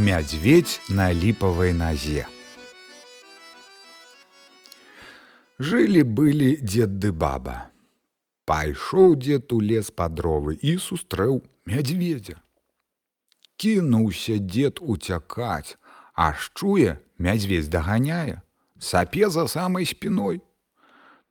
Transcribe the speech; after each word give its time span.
Мядзведь 0.00 0.80
на 0.88 1.12
ліпавай 1.12 1.74
назе. 1.76 2.22
Жылі 5.60 6.04
былі 6.08 6.56
дзед 6.64 6.94
ды 7.04 7.10
баба. 7.12 7.68
Пайшоў 8.48 9.18
дзед 9.20 9.52
у 9.52 9.60
лес 9.60 9.92
па 9.92 10.08
дровы 10.08 10.56
і 10.56 10.72
сустрэў 10.80 11.42
мядзведзя. 11.68 12.38
Кінуўся 13.60 14.40
дзед 14.40 14.80
уцякаць, 14.80 15.76
аж 16.16 16.48
чуе, 16.56 16.96
мядзведь 17.20 17.68
даганяе, 17.68 18.40
сапе 18.80 19.28
за 19.28 19.44
самай 19.52 19.84
спіной. 19.84 20.40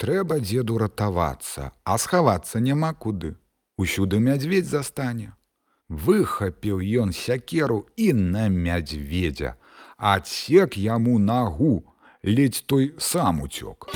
Трэба 0.00 0.40
дзеду 0.40 0.80
ратавацца, 0.80 1.76
а 1.84 2.00
схавацца 2.00 2.64
няма 2.64 2.96
куды. 2.96 3.36
Усюды 3.76 4.24
мядзведь 4.24 4.72
застане. 4.72 5.36
Выхапіў 5.88 6.80
ён 6.80 7.12
сякеру 7.12 7.84
і 7.96 8.12
на 8.16 8.48
мядзведзя, 8.48 9.54
адсек 9.98 10.78
яму 10.80 11.18
нагу, 11.18 11.84
ледзь 12.24 12.64
той 12.64 12.94
сам 12.96 13.44
уцёк. 13.44 13.92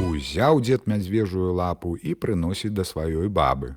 Узяў 0.00 0.60
дзед 0.62 0.86
мядзвежую 0.86 1.52
лапу 1.58 1.96
і 1.98 2.14
прыносіць 2.14 2.70
да 2.70 2.86
сваёй 2.86 3.26
бабы. 3.26 3.74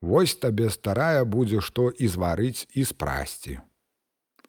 Вось 0.00 0.34
табе 0.42 0.70
старая 0.70 1.24
будзе 1.24 1.60
што 1.60 1.90
і 1.90 2.08
зварыць 2.08 2.66
і 2.72 2.84
спрасці. 2.84 3.60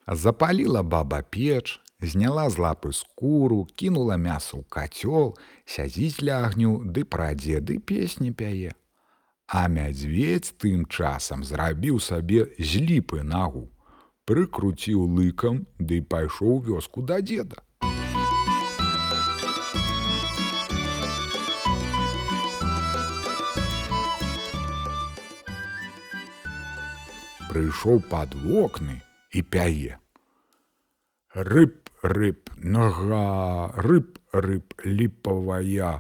Запаліла 0.07 0.83
баба 0.83 1.21
печ, 1.21 1.79
зняла 2.01 2.49
з 2.49 2.57
лапы 2.57 2.91
скуру, 2.93 3.67
кінула 3.75 4.17
мясо 4.17 4.57
ў 4.57 4.65
кацёл, 4.71 5.35
сядзіць 5.65 6.23
ля 6.23 6.47
агню 6.47 6.79
ды 6.87 7.03
пра 7.03 7.33
дзеды 7.35 7.79
песні 7.79 8.31
пяе. 8.31 8.71
А 9.51 9.67
мядзведь 9.67 10.55
тым 10.63 10.87
часам 10.87 11.43
зрабіў 11.43 11.99
сабе 11.99 12.47
з 12.57 12.79
ліпы 12.79 13.19
нагу, 13.21 13.67
прыкруціў 14.23 15.03
лыкам 15.19 15.67
ды 15.77 15.99
пайшоў 16.01 16.63
вёску 16.63 17.03
да 17.03 17.19
дзеда. 17.19 17.59
Прыйшоў 27.51 27.99
пад 28.07 28.35
вокны 28.45 29.01
і 29.35 29.43
пяе. 29.43 29.99
Рыб, 31.35 31.91
рыб, 32.01 32.47
нага, 32.57 33.75
рыб, 33.75 34.17
рыб, 34.31 34.71
ліпавая, 34.83 35.99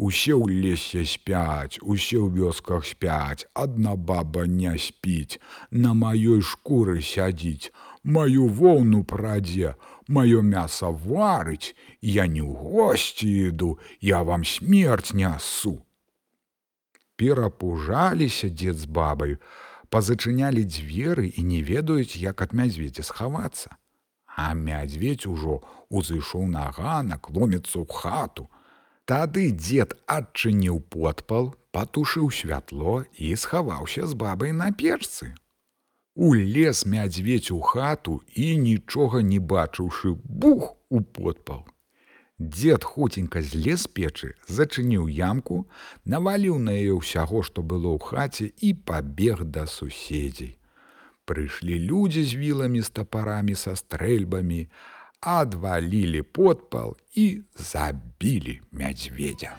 Усе 0.00 0.32
ў 0.32 0.48
лесе 0.64 1.02
спяць, 1.04 1.76
усе 1.84 2.16
ў 2.16 2.32
вёсках 2.32 2.86
спяць, 2.88 3.44
адна 3.52 3.92
баба 4.10 4.46
не 4.48 4.72
спіць, 4.80 5.36
на 5.68 5.92
маёй 5.92 6.40
шкуры 6.40 7.04
сядзіць, 7.04 7.68
маю 8.02 8.48
воўну 8.48 9.02
прадзе, 9.04 9.74
маё 10.08 10.40
мяса 10.40 10.88
варыць, 10.88 11.76
я 12.00 12.24
не 12.24 12.40
ў 12.40 12.56
госці 12.56 13.28
іду, 13.52 13.76
я 14.00 14.22
вам 14.24 14.48
смерць 14.48 15.12
нясу. 15.12 15.76
Перапужаліся 17.20 18.48
дзед 18.48 18.80
з 18.80 18.88
бабай, 18.88 19.36
пазачынялі 19.90 20.64
дзверы 20.64 21.28
і 21.28 21.42
не 21.42 21.60
ведаюць, 21.66 22.16
як 22.16 22.42
ад 22.46 22.54
мядзведзя 22.54 23.02
схавацца. 23.02 23.74
А 24.36 24.54
мядзведь 24.54 25.26
ужо 25.26 25.60
узышоў 25.90 26.46
на 26.46 26.70
ганак, 26.70 27.30
ломіцца 27.30 27.82
ў 27.82 27.86
хату. 27.90 28.46
Тады 29.04 29.50
дзед 29.50 29.98
адчыніў 30.06 30.80
подпал, 30.94 31.54
патушыў 31.74 32.30
святло 32.30 33.02
і 33.18 33.34
схаваўся 33.34 34.06
з 34.06 34.14
бабай 34.14 34.52
на 34.52 34.70
печцы. 34.72 35.34
Улез 36.14 36.86
мядзведь 36.86 37.50
у 37.50 37.60
хату 37.60 38.22
і 38.34 38.56
нічога 38.56 39.22
не 39.22 39.38
бачыўшы 39.38 40.14
бух 40.24 40.76
у 40.88 41.02
подпал. 41.02 41.66
Дзед 42.40 42.84
хуценька 42.88 43.42
злез 43.44 43.82
печы, 43.84 44.32
зачыніў 44.48 45.10
ямку, 45.12 45.68
наваліў 46.08 46.56
на 46.56 46.72
яе 46.72 46.96
ўсяго, 46.96 47.44
што 47.44 47.60
было 47.60 47.92
ў 47.92 48.00
хаце 48.00 48.48
і 48.64 48.72
пабег 48.88 49.44
да 49.44 49.66
суседзей. 49.68 50.56
Прыйшлі 51.28 51.76
людзі 51.84 52.24
з 52.24 52.40
віламі 52.40 52.80
з 52.80 52.96
тапарамі 52.96 53.60
са 53.60 53.76
стрэльбамі, 53.76 54.72
адвалілі 55.20 56.24
подпал 56.24 56.96
і 57.12 57.44
забілі 57.60 58.60
мядзведзя. 58.72 59.52